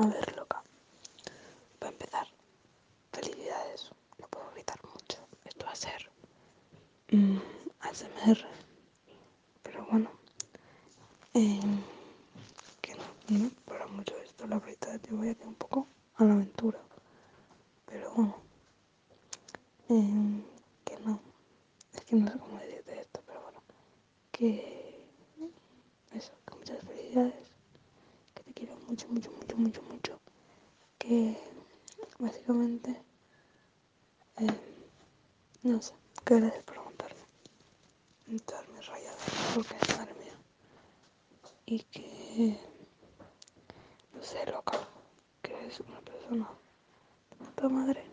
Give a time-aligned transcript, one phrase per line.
[0.00, 0.62] A ver, loca.
[1.80, 2.26] Para empezar,
[3.12, 3.90] felicidades.
[4.20, 5.18] No puedo gritar mucho.
[5.44, 6.10] Esto va a ser
[7.10, 7.38] mm,
[7.80, 8.38] ASMR.
[9.64, 10.10] Pero bueno.
[11.34, 11.60] Eh,
[12.80, 15.00] que no, no para mucho esto, la verdad.
[15.10, 16.78] Yo voy a ir un poco a la aventura.
[17.86, 18.36] Pero bueno.
[19.88, 20.42] Eh,
[20.84, 21.20] que no.
[21.92, 23.60] Es que no sé cómo decirte esto, pero bueno.
[24.30, 25.04] Que.
[26.12, 27.34] Eso, que muchas felicidades.
[28.34, 30.20] Que te quiero mucho, mucho, mucho, mucho, mucho.
[30.98, 31.36] Que
[32.18, 33.02] básicamente.
[34.36, 34.46] Eh,
[35.64, 35.94] no sé.
[36.24, 37.20] Que gracias por aguantarme.
[38.46, 39.18] Todas mis rayadas.
[39.54, 39.74] Porque
[40.18, 40.38] mía.
[41.66, 42.60] Y que.
[44.14, 44.78] No sé, loca.
[45.42, 46.48] Que es una persona
[47.30, 48.04] de puta madre.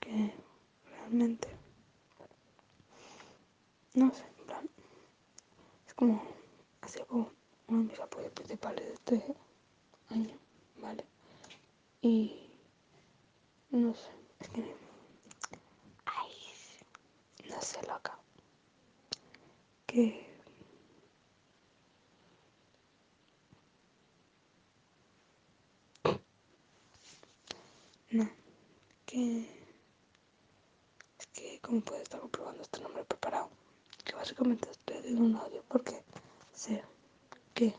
[0.00, 0.34] Que
[0.90, 1.48] realmente.
[3.94, 4.70] No sé, en plan.
[5.86, 6.22] Es como.
[6.86, 7.30] Sido como
[7.68, 9.34] uno de mis apoyos principales de este
[10.14, 10.38] año,
[10.80, 11.04] ¿vale?
[12.00, 12.48] Y.
[13.70, 14.76] No sé, es que.
[16.04, 16.32] Ay.
[17.50, 18.16] No sé, loca.
[19.86, 20.26] Que.
[28.12, 28.30] No.
[29.06, 29.48] Que.
[31.18, 33.50] Es que, como puedes estar comprobando este nombre preparado?
[34.04, 36.04] Que básicamente estoy haciendo un audio porque
[36.52, 36.84] sé
[37.54, 37.74] que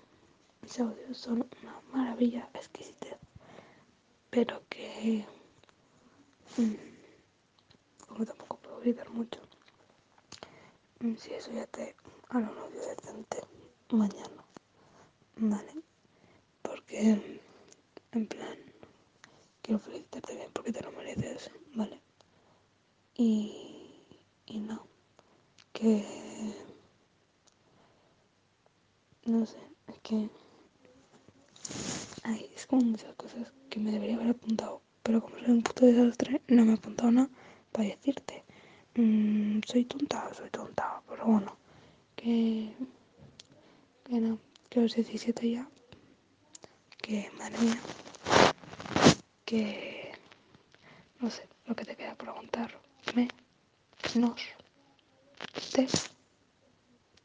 [0.66, 3.17] mis audios son una maravilla exquisitez.
[4.31, 5.23] Pero que.
[6.57, 6.73] mm,
[8.07, 9.39] como tampoco puedo gritar mucho.
[11.02, 11.95] mm, Si eso ya te
[12.30, 13.38] hará un audio decente
[13.91, 14.44] mañana.
[15.38, 15.73] ¿Vale?
[16.63, 17.39] Porque.
[18.11, 18.57] En plan.
[19.61, 21.52] Quiero felicitarte bien porque te lo mereces.
[21.75, 22.02] ¿Vale?
[23.16, 24.02] Y.
[24.47, 24.88] Y no.
[25.73, 26.03] Que.
[29.25, 29.59] No sé.
[29.88, 30.29] Es que.
[32.23, 34.81] Ay, es como muchas cosas que me debería haber apuntado.
[35.03, 37.29] Pero como soy un puto desastre, no me he apuntado nada
[37.72, 38.44] para decirte.
[38.95, 41.01] Mm, soy tonta, soy tonta.
[41.07, 41.56] Pero bueno.
[42.16, 42.74] Que.
[44.06, 44.39] Que no.
[44.69, 45.68] Que los 17 ya.
[47.01, 47.81] Que madre mía.
[49.44, 50.12] Que.
[51.19, 51.50] No sé.
[51.66, 52.69] Lo que te queda preguntar.
[53.16, 53.28] Me.
[54.13, 54.41] Nos.
[55.74, 55.88] Te.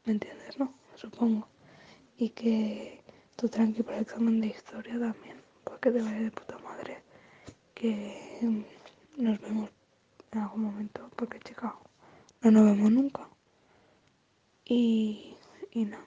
[0.05, 0.73] ¿Me entiendes, no?
[0.95, 1.47] Supongo.
[2.17, 3.03] Y que
[3.35, 5.37] tú tranqui para el examen de historia también.
[5.63, 7.03] Porque te vaya de puta madre.
[7.75, 9.69] Que mm, nos vemos
[10.31, 11.11] en algún momento.
[11.15, 11.75] Porque, chica,
[12.41, 13.29] no nos vemos nunca.
[14.65, 15.35] Y.
[15.69, 15.99] Y no.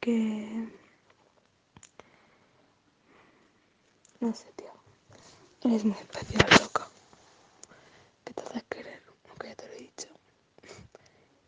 [0.00, 0.85] Que.
[4.26, 4.72] No sé, tío.
[5.62, 6.88] Eres muy especial, loca.
[8.24, 10.08] Que te haces querer, aunque ya te lo he dicho.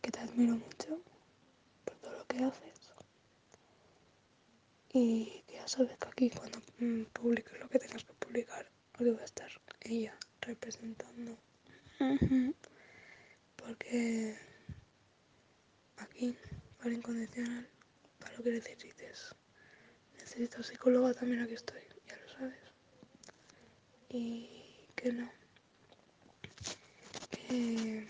[0.01, 1.01] Que te admiro mucho
[1.83, 2.93] por todo lo que haces.
[4.93, 9.09] Y que ya sabes que aquí cuando mm, publiques lo que tengas que publicar, aquí
[9.09, 9.51] va a estar
[9.81, 11.37] ella representando.
[13.57, 14.37] Porque
[15.97, 16.37] aquí,
[16.77, 17.67] para incondicional,
[18.19, 19.35] para lo que necesites.
[20.13, 21.88] Necesitas psicóloga también aquí estoy.
[24.09, 24.49] Y
[24.95, 25.29] que no.
[27.29, 28.07] Que...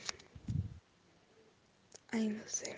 [2.11, 2.75] Ay, no sé.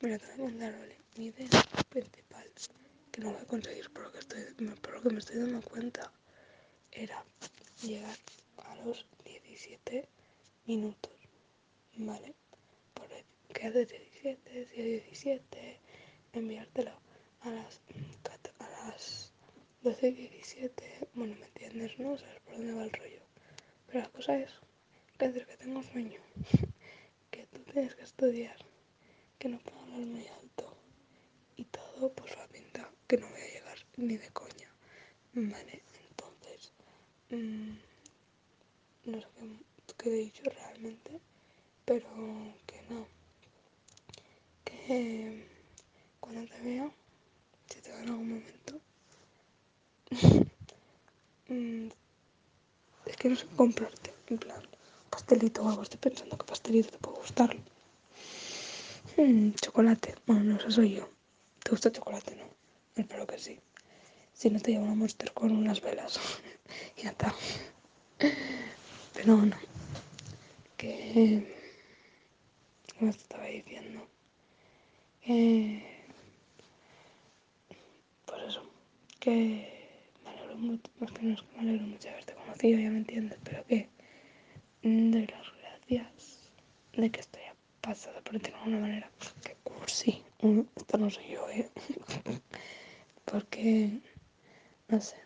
[0.00, 0.96] Mira, te voy a contar, ¿vale?
[1.16, 1.48] Mi idea
[1.88, 2.50] principal,
[3.12, 4.42] que no voy a conseguir por lo que, estoy,
[4.82, 6.12] por lo que me estoy dando cuenta,
[6.90, 7.24] era
[7.82, 8.16] llegar
[8.64, 10.08] a los 17
[10.66, 11.12] minutos,
[11.96, 12.34] ¿vale?
[12.94, 13.24] Por el-
[13.54, 15.80] que hace 17, si hay 17,
[16.32, 16.92] enviártelo
[17.40, 17.80] a las,
[18.58, 19.27] a las
[19.82, 22.16] 12 y 17, bueno, ¿me entiendes, no?
[22.18, 23.22] ¿Sabes por dónde va el rollo?
[23.86, 24.50] Pero la cosa es
[25.16, 26.20] que entre que tengo sueño,
[27.30, 28.56] que tú tienes que estudiar,
[29.38, 30.76] que no puedo hablar muy alto
[31.56, 34.74] y todo, pues la pinta que no voy a llegar ni de coña,
[35.34, 35.82] ¿vale?
[36.10, 36.72] Entonces,
[37.30, 37.76] mm,
[39.04, 41.20] no sé qué, qué he dicho realmente,
[41.84, 42.08] pero
[42.66, 43.06] que no,
[44.64, 45.46] que
[46.20, 46.90] cuando te vea,
[47.68, 48.80] si te veo en algún momento,
[53.06, 54.62] es que no sé qué comprarte, en plan,
[55.10, 57.56] pastelito o algo, estoy pensando que pastelito te puede gustar.
[59.16, 61.08] Mm, chocolate, bueno, no, eso soy yo.
[61.62, 62.44] ¿Te gusta chocolate, no?
[62.94, 63.58] Espero que sí.
[64.32, 66.20] Si no te llevo una monster con unas velas.
[66.96, 67.34] ya está.
[69.14, 69.56] Pero no.
[70.76, 71.56] Que.
[72.98, 74.06] ¿Cómo te estaba diciendo?
[75.20, 76.06] Que.
[78.26, 78.62] Pues eso.
[79.18, 79.77] Que.
[80.58, 80.90] Mucho.
[81.00, 83.38] Más que no es que me alegro mucho de haberte conocido, ya me entiendes.
[83.44, 83.88] Pero que.
[84.82, 86.50] mm, Doy las gracias
[86.94, 87.42] de que estoy
[87.80, 89.10] pasada por ti de alguna manera.
[89.44, 90.22] Que cursi.
[90.76, 91.70] Esto no soy yo, ¿eh?
[93.24, 94.00] Porque.
[94.88, 95.16] No sé.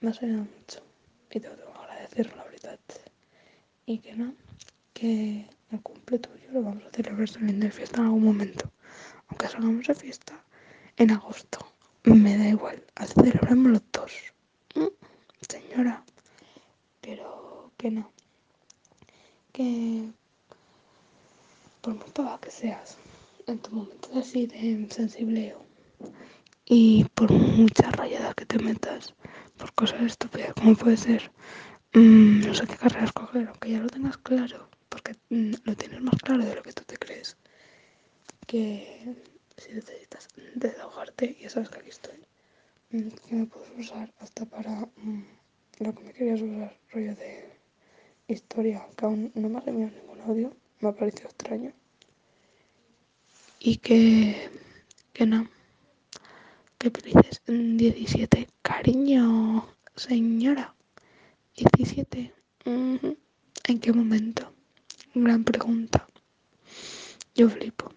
[0.00, 0.82] me ha salido mucho
[1.30, 2.78] y te lo tengo que agradecer, la verdad.
[3.86, 4.34] Y que no,
[4.92, 8.70] que el cumple tuyo lo vamos a celebrar saliendo de fiesta en algún momento.
[9.28, 10.44] Aunque salgamos de fiesta
[10.96, 11.66] en agosto,
[12.14, 12.82] me da igual,
[13.14, 14.12] celebramos los dos.
[14.74, 14.86] ¿Mm?
[15.48, 16.04] Señora,
[17.00, 18.10] pero que no.
[19.52, 20.10] Que
[21.80, 22.98] por muy pava que seas,
[23.46, 25.64] en tu momento así de sensibleo
[26.64, 29.14] y por muchas rayadas que te metas
[29.56, 31.30] por cosas estúpidas como puede ser
[31.94, 36.02] mm, no sé qué carrera escoger aunque ya lo tengas claro porque mm, lo tienes
[36.02, 37.36] más claro de lo que tú te crees
[38.46, 39.14] que
[39.56, 42.18] si necesitas desahogarte ya sabes que aquí estoy
[42.90, 44.88] mm, que me puedes usar hasta para
[45.78, 47.58] lo que me querías usar rollo de
[48.28, 51.72] historia que aún no me has enviado ningún audio me ha parecido extraño
[53.60, 54.50] y que
[55.12, 55.48] que no
[56.78, 57.42] ¿Qué dices?
[57.46, 58.48] 17.
[58.62, 59.66] Cariño,
[59.96, 60.74] señora.
[61.56, 62.34] 17.
[62.64, 64.52] ¿En qué momento?
[65.14, 66.06] Gran pregunta.
[67.34, 67.95] Yo flipo.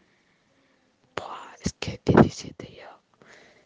[1.61, 2.99] Es que 17 ya.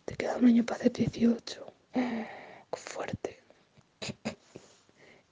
[0.06, 1.66] Te queda un año para hacer 18.
[1.94, 2.28] qué
[2.72, 3.40] fuerte.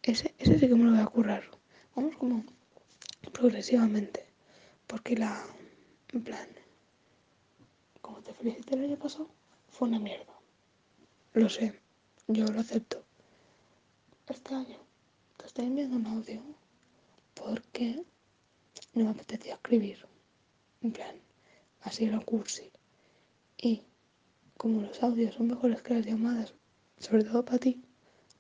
[0.04, 1.44] Ese, ese sí que me lo voy a currar.
[1.96, 2.44] Vamos como
[3.32, 4.26] progresivamente.
[4.88, 5.44] Porque la...
[6.14, 6.48] En plan...
[8.02, 9.30] Como te felicité el año pasado
[9.70, 10.34] fue una mierda.
[11.34, 11.80] Lo sé,
[12.28, 13.04] yo lo acepto.
[14.28, 14.78] Este año
[15.38, 16.42] te estoy enviando un audio
[17.34, 18.04] porque
[18.94, 20.06] no me apetecía escribir.
[20.82, 21.16] En plan,
[21.82, 22.72] así lo cursi.
[23.58, 23.84] Y
[24.58, 26.54] como los audios son mejores que las llamadas,
[26.98, 27.82] sobre todo para ti,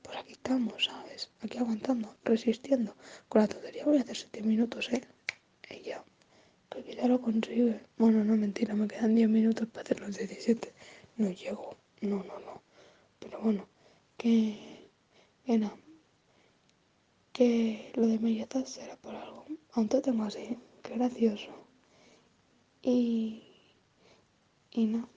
[0.01, 1.31] pues aquí estamos, ¿sabes?
[1.41, 2.95] Aquí aguantando, resistiendo.
[3.29, 5.01] Con la tontería voy a hacer 7 minutos, ¿eh?
[5.69, 5.91] Y.
[6.71, 7.81] Que ya lo consigue.
[7.97, 10.73] Bueno, no, mentira, me quedan 10 minutos para hacer los 17
[11.17, 11.75] no llego.
[12.01, 12.63] No, no, no.
[13.19, 13.67] Pero bueno,
[14.17, 14.89] que,
[15.45, 15.69] que.
[17.33, 19.45] Que lo de melletas será por algo.
[19.73, 20.57] Aún te tengo así.
[20.83, 21.60] Qué gracioso.
[22.83, 23.43] Y,
[24.71, 25.07] y no.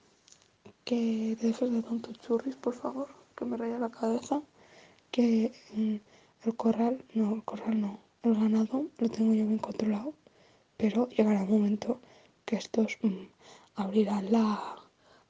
[0.83, 3.07] Que dejes de tontos churris, por favor.
[3.35, 4.43] Que me raya la cabeza.
[5.09, 5.95] Que mm,
[6.47, 7.99] el corral, no, el corral no.
[8.21, 10.13] El ganado lo tengo yo bien controlado.
[10.77, 11.99] Pero llegará un momento
[12.45, 13.25] que estos mm,
[13.75, 14.75] abrirán la,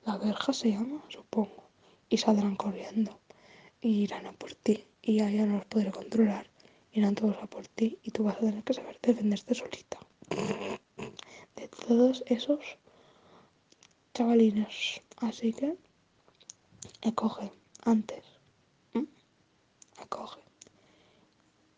[0.05, 1.63] la verja se llama, supongo.
[2.09, 3.17] Y saldrán corriendo.
[3.79, 4.83] Y irán a por ti.
[5.01, 6.47] Y ya, ya no los podré controlar.
[6.91, 7.97] Irán todos a por ti.
[8.03, 9.99] Y tú vas a tener que saber defenderte solita.
[11.87, 12.59] Todos esos
[14.13, 15.01] chavalines.
[15.17, 15.77] Así que
[17.03, 17.51] acoge
[17.83, 18.23] antes.
[19.97, 20.41] Acoge.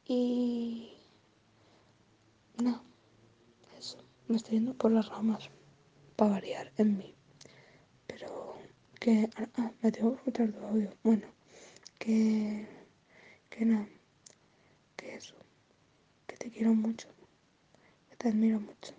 [0.06, 0.94] Y...
[2.64, 2.84] No.
[3.78, 3.98] Eso.
[4.28, 5.50] Me estoy yendo por las ramas.
[6.16, 7.18] Para variar en mí
[9.08, 11.28] que ah, me tengo que escuchar tu audio bueno
[11.98, 12.68] que
[13.50, 13.88] que no
[14.98, 15.36] que eso
[16.28, 17.08] que te quiero mucho
[18.10, 18.97] que te admiro mucho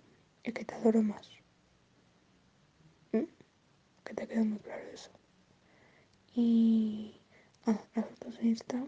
[0.53, 1.29] que te adoro más
[3.11, 3.25] ¿Mm?
[4.03, 5.11] que te queda muy claro eso
[6.35, 7.19] y
[7.65, 8.87] ah, las fotos en Insta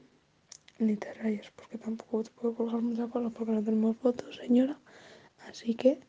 [0.80, 4.80] ni te rayes porque tampoco te puedo colgar muchas cosas porque no tenemos fotos señora
[5.48, 6.00] así que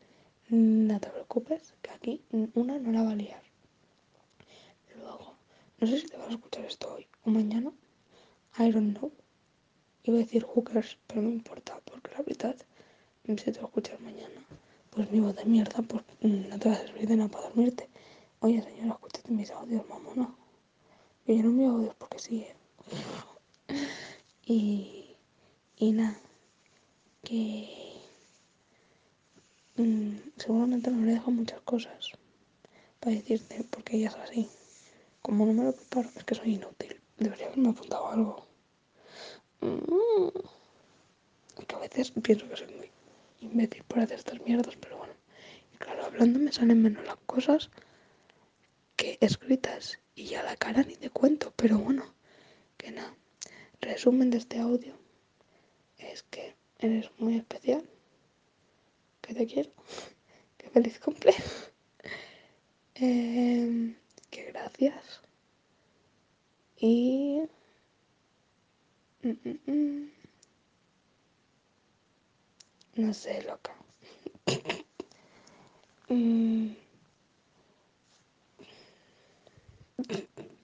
[0.49, 2.23] no te preocupes que aquí
[2.53, 3.43] una no la va a liar
[5.83, 7.69] no sé si te vas a escuchar esto hoy o mañana.
[8.57, 9.11] I don't know.
[10.05, 12.55] Iba a decir hookers, pero no importa, porque la verdad,
[13.25, 14.39] si te lo escuchas mañana,
[14.95, 17.89] pues mi voz de mierda, pues no te va a servir de nada para dormirte.
[18.39, 20.35] Oye, señora, escúchate mis audios, mamona.
[21.25, 22.55] Que yo no me audios porque sí, ¿eh?
[24.45, 25.15] y,
[25.77, 26.19] y nada,
[27.23, 27.69] que
[29.77, 32.11] mm, seguramente no le dejo muchas cosas
[32.99, 34.49] para decirte, porque ella es así.
[35.21, 36.99] Como no me lo preparo, es que soy inútil.
[37.17, 38.45] Debería haberme apuntado algo.
[39.61, 40.27] Mm.
[41.65, 42.92] Que a veces pienso que soy muy
[43.43, 45.13] imbécil por hacer estas mierdas, pero bueno.
[45.73, 47.69] Y claro, hablando me salen menos las cosas
[48.95, 49.99] que escritas.
[50.15, 52.03] Y ya la cara ni te cuento, pero bueno,
[52.77, 53.15] que nada.
[53.81, 54.97] Resumen de este audio
[55.97, 57.83] es que eres muy especial.
[59.21, 59.71] Que te quiero.
[60.57, 61.33] Que feliz cumple.
[62.95, 63.95] eh,
[64.29, 65.21] que gracias.
[66.77, 67.41] Y...
[69.23, 70.12] Mm, mm, mm.
[72.95, 73.75] No sé, loca.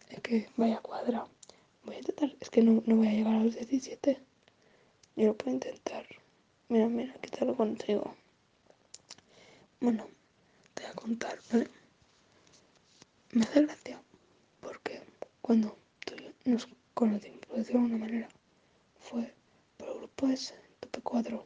[0.09, 1.25] es que vaya cuadra.
[1.83, 2.36] Voy a intentar.
[2.39, 4.19] Es que no, no voy a llegar a los 17.
[5.15, 6.05] Yo lo puedo intentar.
[6.67, 8.15] Mira, mira, quitarlo contigo.
[9.79, 10.07] Bueno,
[10.75, 11.67] te voy a contar, ¿vale?
[13.31, 14.01] Me hace gracia
[14.59, 15.01] porque
[15.41, 18.29] cuando tú nos con el tiempo, por de alguna manera,
[19.00, 19.33] fue
[19.77, 21.45] por el grupo ese, Tope 4,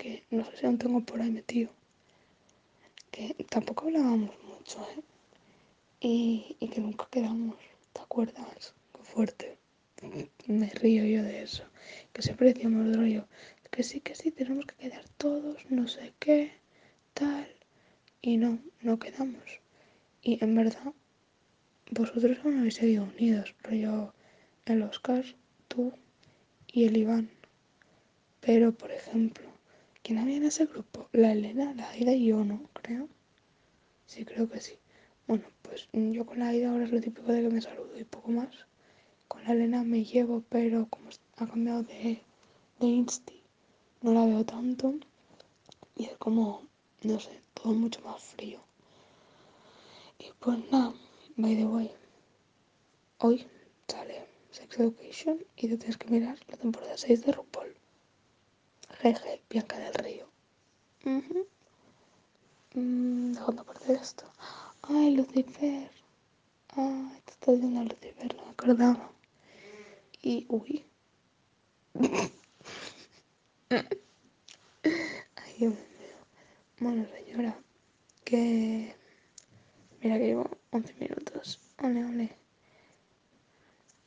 [0.00, 1.68] que no sé si aún tengo por ahí metido,
[3.10, 5.02] que tampoco hablábamos mucho, ¿eh?
[6.00, 7.56] Y, y que nunca quedamos,
[7.92, 8.74] ¿te acuerdas?
[9.02, 9.58] Fuerte.
[10.46, 11.64] Me río yo de eso.
[12.14, 13.26] Que siempre decíamos rollo,
[13.70, 16.52] que sí, que sí, tenemos que quedar todos, no sé qué,
[17.12, 17.48] tal.
[18.22, 19.60] Y no, no quedamos.
[20.22, 20.94] Y en verdad,
[21.90, 24.14] vosotros aún habéis seguido unidos, rollo
[24.64, 25.24] el Oscar,
[25.68, 25.92] tú
[26.68, 27.28] y el Iván.
[28.40, 29.49] Pero, por ejemplo,
[30.02, 31.08] ¿quién había en ese grupo?
[31.12, 32.62] La Elena, la Aida y yo, ¿no?
[32.74, 33.08] Creo.
[34.06, 34.74] Sí, creo que sí.
[35.26, 38.04] Bueno, pues yo con la Aida ahora es lo típico de que me saludo y
[38.04, 38.54] poco más.
[39.28, 42.22] Con la Elena me llevo, pero como ha cambiado de,
[42.80, 43.42] de Insti,
[44.02, 44.94] no la veo tanto.
[45.96, 46.66] Y es como,
[47.02, 48.60] no sé, todo mucho más frío.
[50.18, 50.92] Y pues nada,
[51.36, 51.90] by the way,
[53.18, 53.46] hoy
[53.88, 57.79] sale Sex Education y tú tienes que mirar la temporada 6 de RuPaul.
[59.02, 60.28] Jeje, Bianca del Río.
[61.06, 61.46] Uh -huh.
[63.32, 64.30] dejando aparte esto.
[64.82, 65.90] Ay, Lucifer.
[66.76, 69.10] Ay, te estoy diciendo Lucifer, no me acordaba.
[70.20, 70.84] Y, uy.
[73.70, 76.18] Ay, Dios mío.
[76.80, 77.58] Bueno, señora,
[78.24, 78.94] que...
[80.02, 81.58] Mira que llevo 11 minutos.
[81.82, 82.36] Ole, ole.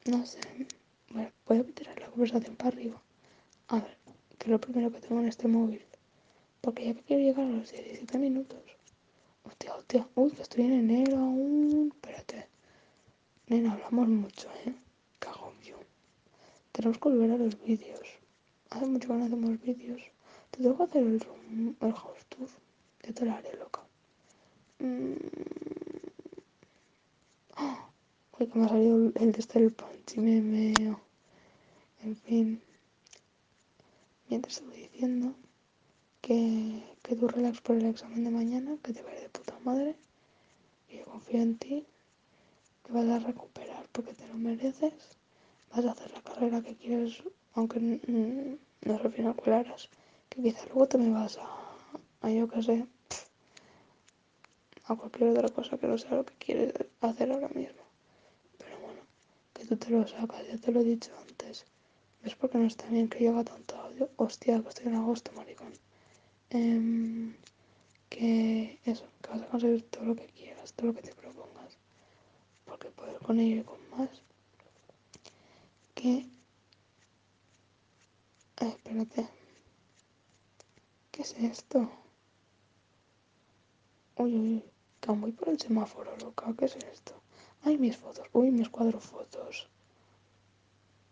[0.06, 0.40] No sé.
[1.10, 3.02] Bueno, voy tirar la conversación para arriba.
[3.70, 4.03] A ver,
[4.50, 5.82] lo primero que tengo en este móvil.
[6.62, 8.60] Porque ya que quiero llegar a los 17 minutos.
[9.44, 10.08] Hostia, hostia.
[10.16, 11.92] Uy, que estoy en enero aún.
[11.94, 12.48] Espérate.
[13.48, 14.74] Nena, hablamos mucho, ¿eh?
[15.20, 15.78] Cago yo.
[16.72, 18.08] Tenemos que volver a los vídeos.
[18.70, 20.02] Hace mucho que no hacemos vídeos.
[20.52, 22.48] Te tengo que hacer el, room, el house tour.
[23.04, 23.82] Ya te lo haré, loca.
[24.80, 25.14] Mm.
[27.58, 27.90] ¡Oh!
[28.40, 31.00] Uy, que me ha salido el de este el punch y me meo.
[32.04, 32.62] En fin.
[34.34, 35.36] Mientras estoy diciendo
[36.20, 39.30] que, que tú relax por el examen de mañana, que te va a ir de
[39.30, 39.96] puta madre.
[40.90, 41.86] Y yo confío en ti,
[42.84, 44.96] que vas a recuperar porque te lo mereces.
[45.70, 47.22] Vas a hacer la carrera que quieres,
[47.54, 47.80] aunque
[48.82, 49.88] no al final claras.
[50.30, 51.48] Que quizás luego te me vas a,
[52.22, 52.88] a yo que sé,
[54.86, 57.84] a cualquier otra cosa que no sea lo que quieres hacer ahora mismo.
[58.58, 59.02] Pero bueno,
[59.54, 61.68] que tú te lo sacas, ya te lo he dicho antes.
[62.24, 64.10] ¿Ves por qué no está bien que yo tanto audio?
[64.16, 65.74] Hostia, que estoy en agosto, maricón.
[66.52, 67.36] Eh,
[68.10, 71.78] que eso, que vas a conseguir todo lo que quieras, todo lo que te propongas.
[72.64, 74.22] Porque poder con ello con más.
[75.96, 76.30] Que...
[78.62, 79.28] Eh, espérate.
[81.12, 81.92] ¿Qué es esto?
[84.16, 84.64] Uy, uy.
[85.02, 86.54] Que voy por el semáforo, loca.
[86.58, 87.22] ¿Qué es esto?
[87.64, 88.28] Ay, mis fotos.
[88.32, 89.68] Uy, mis cuadros fotos.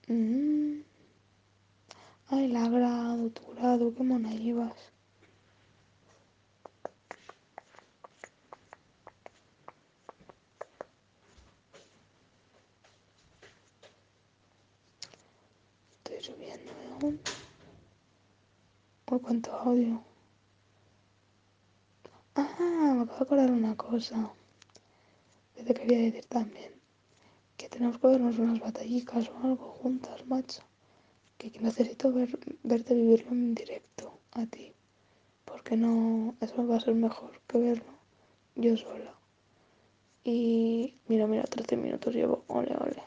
[0.07, 0.90] Mm.
[2.33, 4.73] Ay, la grado, tu grado, qué mona ibas.
[15.97, 16.71] Estoy subiendo
[17.01, 17.19] aún.
[19.11, 20.01] Uy, cuánto audio.
[22.35, 24.31] Ah, me acabo de acordar una cosa.
[25.53, 26.71] Que te quería decir también.
[27.57, 30.70] Que tenemos que vernos unas batallicas o algo juntas, macho.
[31.41, 34.73] Que, necesito ver, verte vivirlo en directo a ti.
[35.43, 36.35] Porque no.
[36.39, 37.93] Eso va a ser mejor que verlo
[38.55, 39.15] yo sola.
[40.23, 42.43] Y mira, mira, 13 minutos llevo.
[42.47, 43.01] Ole, ole.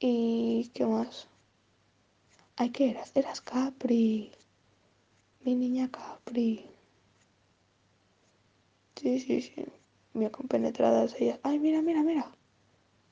[0.00, 1.28] ¿Y qué más?
[2.56, 3.12] Ay, ¿qué eras?
[3.14, 4.32] Eras Capri.
[5.42, 6.64] Mi niña Capri.
[8.96, 9.66] Sí, sí, sí.
[10.14, 11.38] Mira, compenetradas ellas.
[11.42, 12.30] Ay, mira, mira, mira.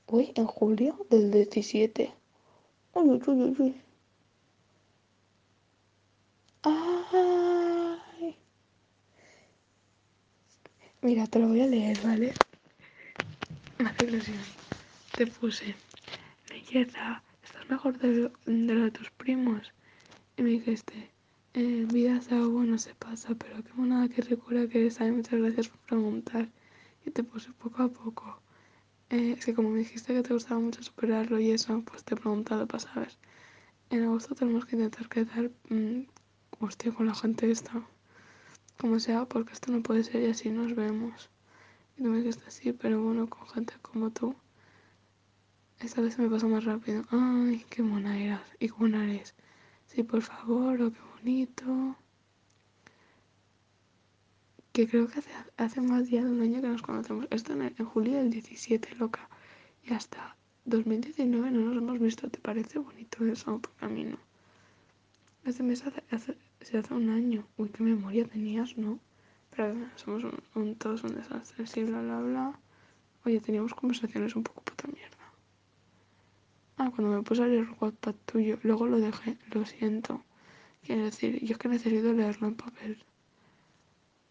[0.06, 2.14] Uy, en julio del 17.
[2.94, 3.91] Uy, uy, uy, uy, uy.
[6.64, 8.36] Ay.
[11.02, 12.38] Mira, te lo voy a leer, ¿vale?
[13.78, 14.56] Hace ilusión.
[15.14, 15.76] Te puse.
[16.48, 18.08] Belleza, estás mejor de
[18.46, 19.72] lo, de tus primos.
[20.36, 21.12] Y me dijiste,
[21.54, 25.00] eh, vida es algo bueno se pasa, pero qué monada que recuerda que eres.
[25.00, 26.50] Ay, muchas gracias por preguntar.
[27.06, 28.42] Y te puse poco a poco.
[29.10, 32.14] Eh, es que como me dijiste que te gustaba mucho superarlo y eso, pues te
[32.14, 33.12] he preguntado para saber.
[33.90, 36.02] En agosto tenemos que intentar quedar, mmm,
[36.62, 37.86] hostia, con la gente esta.
[38.78, 41.30] Como sea, porque esto no puede ser y así nos vemos.
[41.96, 44.34] Y tú me dijiste así, pero bueno, con gente como tú.
[45.80, 47.04] Esta vez me pasó más rápido.
[47.10, 48.42] Ay, qué mona eras.
[48.60, 49.34] Y qué buena eres.
[49.86, 51.96] Sí, por favor, oh, qué bonito.
[54.72, 57.26] Que creo que hace, hace más ya de un año que nos conocemos.
[57.30, 59.28] Esto en, julio del 17, loca.
[59.84, 60.36] Ya está.
[60.64, 63.58] 2019 no nos hemos visto, ¿te parece bonito eso?
[63.60, 64.18] Porque a mí no.
[65.44, 67.44] Este mes hace, hace, se hace un año.
[67.56, 69.00] Uy, qué memoria tenías, ¿no?
[69.54, 72.60] Pero somos un, todos un desastre, sí, bla, bla, bla.
[73.24, 75.16] Oye, teníamos conversaciones un poco puta mierda.
[76.78, 80.22] Ah, cuando me puse a leer WhatsApp tuyo, luego lo dejé, lo siento.
[80.84, 83.04] Quiero decir, yo es que necesito leerlo en papel.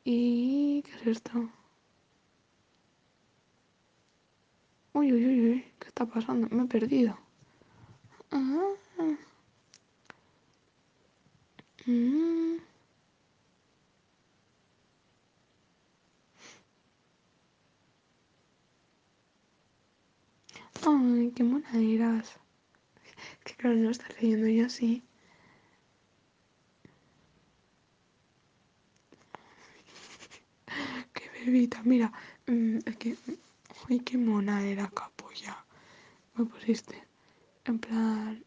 [0.04, 1.50] ¿Y qué es esto?
[4.94, 6.48] Uy, uy, uy, uy, ¿qué está pasando?
[6.56, 7.18] Me he perdido.
[8.32, 8.72] Ah.
[11.88, 12.58] Mm.
[20.86, 22.38] Ay, qué mona eras.
[23.44, 25.04] Que claro, no estás leyendo yo así.
[31.14, 32.12] qué bebita, mira.
[32.48, 32.80] Mm.
[33.90, 35.66] Ay, qué mona era, capolla.
[36.36, 36.96] Me pusiste.
[37.66, 38.44] En plan.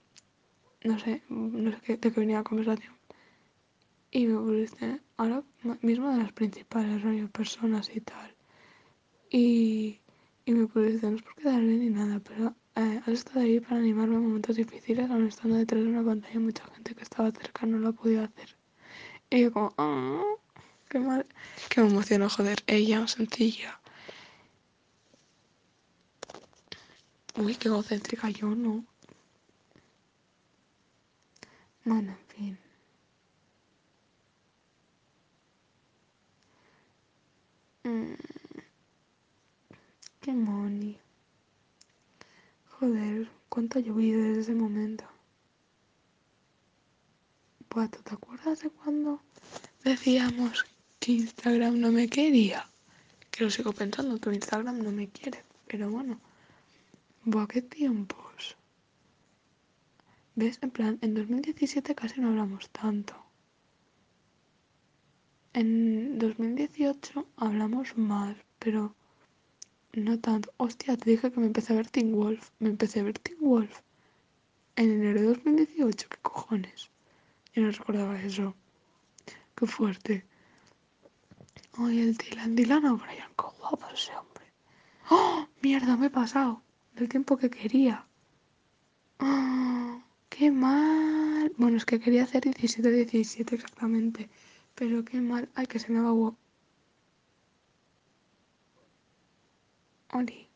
[0.84, 2.94] No sé, no sé qué, de qué venía la conversación.
[4.14, 5.00] Y me pusiste.
[5.18, 5.42] Ahora
[5.82, 8.34] mismo de las principales, rollo, personas y tal.
[9.28, 10.00] Y.
[10.46, 13.60] Y me pusiste, no es por quedar bien ni nada, pero eh, has estado ahí
[13.60, 17.32] para animarme en momentos difíciles, aún estando detrás de una pantalla, mucha gente que estaba
[17.32, 18.56] cerca no lo podido hacer.
[19.30, 20.22] Y yo como, ah,
[20.88, 21.26] qué mal,
[21.70, 23.80] que me emocionó, joder, ella, sencilla.
[27.36, 28.84] Uy, qué egocéntrica yo, ¿no?
[31.84, 32.63] Bueno, en fin.
[37.84, 38.14] Mm,
[40.20, 40.98] qué money.
[42.70, 45.04] Joder, cuánto ha llovido desde ese momento.
[47.74, 49.20] ¿tú te acuerdas de cuando
[49.82, 50.64] decíamos
[51.00, 52.68] que Instagram no me quería?
[53.32, 55.42] Que lo sigo pensando, tu Instagram no me quiere.
[55.66, 56.20] Pero bueno.
[57.24, 58.56] Buah, qué tiempos.
[60.36, 60.58] ¿Ves?
[60.62, 63.23] En plan, en 2017 casi no hablamos tanto.
[65.54, 68.92] En 2018 hablamos más, pero
[69.92, 70.52] no tanto.
[70.56, 72.50] Hostia, te dije que me empecé a ver Teen Wolf.
[72.58, 73.82] Me empecé a ver Teen Wolf.
[74.74, 76.90] En enero de 2018, ¿qué cojones?
[77.52, 78.56] Yo no recordaba eso.
[79.54, 80.26] Qué fuerte.
[81.74, 84.46] Ay, el Dylan, Dylan O'Brien, qué guapo ese hombre.
[85.08, 85.46] ¡Oh!
[85.62, 86.62] Mierda, me he pasado.
[86.96, 88.04] Del tiempo que quería.
[89.20, 90.02] ¡Oh!
[90.30, 91.52] ¡Qué mal!
[91.56, 94.28] Bueno, es que quería hacer 17-17 exactamente.
[94.76, 95.48] Pero qué mal.
[95.54, 96.08] Ay, que se me va
[100.12, 100.48] Oli.